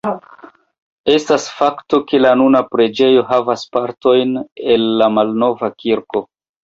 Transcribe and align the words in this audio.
Estas 1.15 1.43
fakto, 1.57 1.99
ke 2.11 2.21
la 2.25 2.31
nuna 2.41 2.61
preĝejo 2.75 3.25
havas 3.33 3.67
partojn 3.77 4.33
el 4.77 4.89
la 5.03 5.11
malnova 5.19 5.71
kirko. 5.85 6.25